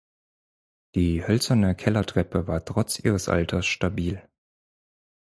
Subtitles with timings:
[0.95, 4.27] Die hölzerne Kellertreppe war trotz ihres Alters stabil.